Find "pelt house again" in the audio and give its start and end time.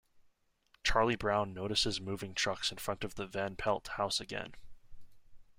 3.55-4.55